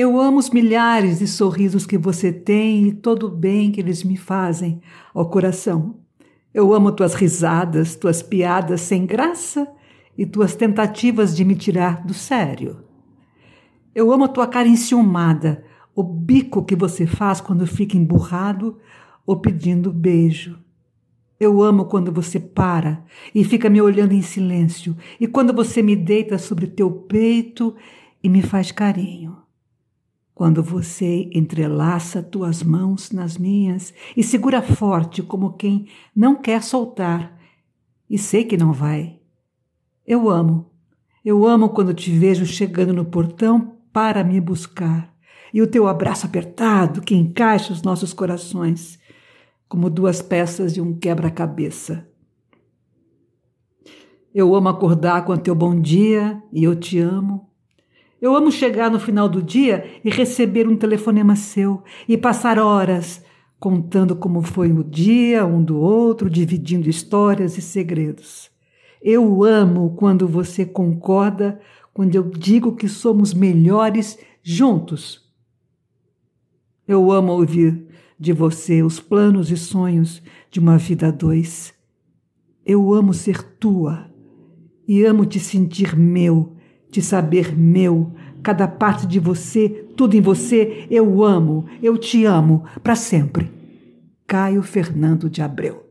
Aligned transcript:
Eu 0.00 0.20
amo 0.20 0.38
os 0.38 0.48
milhares 0.50 1.18
de 1.18 1.26
sorrisos 1.26 1.84
que 1.84 1.98
você 1.98 2.32
tem 2.32 2.86
e 2.86 2.92
todo 2.92 3.26
o 3.26 3.28
bem 3.28 3.72
que 3.72 3.80
eles 3.80 4.04
me 4.04 4.16
fazem 4.16 4.80
ao 5.12 5.28
coração. 5.28 5.96
Eu 6.54 6.72
amo 6.72 6.92
tuas 6.92 7.14
risadas, 7.14 7.96
tuas 7.96 8.22
piadas 8.22 8.80
sem 8.80 9.04
graça 9.04 9.66
e 10.16 10.24
tuas 10.24 10.54
tentativas 10.54 11.34
de 11.34 11.44
me 11.44 11.56
tirar 11.56 12.06
do 12.06 12.14
sério. 12.14 12.84
Eu 13.92 14.12
amo 14.12 14.26
a 14.26 14.28
tua 14.28 14.46
cara 14.46 14.68
enciumada, 14.68 15.64
o 15.96 16.04
bico 16.04 16.64
que 16.64 16.76
você 16.76 17.04
faz 17.04 17.40
quando 17.40 17.66
fica 17.66 17.96
emburrado 17.96 18.78
ou 19.26 19.40
pedindo 19.40 19.92
beijo. 19.92 20.60
Eu 21.40 21.60
amo 21.60 21.86
quando 21.86 22.12
você 22.12 22.38
para 22.38 23.04
e 23.34 23.42
fica 23.42 23.68
me 23.68 23.82
olhando 23.82 24.12
em 24.12 24.22
silêncio, 24.22 24.96
e 25.18 25.26
quando 25.26 25.52
você 25.52 25.82
me 25.82 25.96
deita 25.96 26.38
sobre 26.38 26.68
teu 26.68 26.88
peito 26.88 27.74
e 28.22 28.28
me 28.28 28.42
faz 28.42 28.70
carinho. 28.70 29.47
Quando 30.38 30.62
você 30.62 31.28
entrelaça 31.32 32.22
tuas 32.22 32.62
mãos 32.62 33.10
nas 33.10 33.36
minhas 33.36 33.92
e 34.16 34.22
segura 34.22 34.62
forte 34.62 35.20
como 35.20 35.54
quem 35.54 35.88
não 36.14 36.36
quer 36.36 36.62
soltar, 36.62 37.36
e 38.08 38.16
sei 38.16 38.44
que 38.44 38.56
não 38.56 38.72
vai. 38.72 39.18
Eu 40.06 40.30
amo. 40.30 40.70
Eu 41.24 41.44
amo 41.44 41.70
quando 41.70 41.92
te 41.92 42.12
vejo 42.12 42.46
chegando 42.46 42.92
no 42.92 43.04
portão 43.04 43.78
para 43.92 44.22
me 44.22 44.40
buscar, 44.40 45.12
e 45.52 45.60
o 45.60 45.66
teu 45.66 45.88
abraço 45.88 46.24
apertado 46.24 47.00
que 47.00 47.16
encaixa 47.16 47.72
os 47.72 47.82
nossos 47.82 48.12
corações 48.12 48.96
como 49.68 49.90
duas 49.90 50.22
peças 50.22 50.72
de 50.72 50.80
um 50.80 50.96
quebra-cabeça. 50.96 52.08
Eu 54.32 54.54
amo 54.54 54.68
acordar 54.68 55.24
com 55.24 55.32
o 55.32 55.36
teu 55.38 55.56
bom 55.56 55.80
dia 55.80 56.40
e 56.52 56.62
eu 56.62 56.76
te 56.76 57.00
amo. 57.00 57.47
Eu 58.20 58.34
amo 58.34 58.50
chegar 58.50 58.90
no 58.90 58.98
final 58.98 59.28
do 59.28 59.42
dia 59.42 60.00
e 60.04 60.10
receber 60.10 60.66
um 60.66 60.76
telefonema 60.76 61.36
seu 61.36 61.82
e 62.08 62.16
passar 62.16 62.58
horas 62.58 63.22
contando 63.60 64.14
como 64.16 64.42
foi 64.42 64.72
o 64.72 64.84
dia 64.84 65.44
um 65.44 65.62
do 65.62 65.78
outro, 65.78 66.30
dividindo 66.30 66.88
histórias 66.88 67.58
e 67.58 67.62
segredos. 67.62 68.50
Eu 69.00 69.44
amo 69.44 69.94
quando 69.96 70.26
você 70.26 70.64
concorda 70.64 71.60
quando 71.92 72.14
eu 72.14 72.22
digo 72.22 72.76
que 72.76 72.88
somos 72.88 73.34
melhores 73.34 74.18
juntos. 74.42 75.28
Eu 76.86 77.10
amo 77.10 77.32
ouvir 77.32 77.86
de 78.18 78.32
você 78.32 78.82
os 78.82 78.98
planos 78.98 79.50
e 79.50 79.56
sonhos 79.56 80.22
de 80.50 80.58
uma 80.58 80.78
vida 80.78 81.08
a 81.08 81.10
dois. 81.10 81.74
Eu 82.64 82.92
amo 82.92 83.14
ser 83.14 83.42
tua 83.42 84.10
e 84.86 85.04
amo 85.04 85.26
te 85.26 85.38
sentir 85.38 85.96
meu, 85.96 86.56
te 86.90 87.02
saber 87.02 87.56
meu, 87.56 88.12
cada 88.42 88.68
parte 88.68 89.06
de 89.06 89.18
você, 89.18 89.68
tudo 89.96 90.14
em 90.14 90.20
você, 90.20 90.86
eu 90.90 91.24
amo, 91.24 91.66
eu 91.82 91.98
te 91.98 92.24
amo 92.24 92.64
para 92.82 92.94
sempre. 92.94 93.50
Caio 94.26 94.62
Fernando 94.62 95.28
de 95.28 95.42
Abreu 95.42 95.87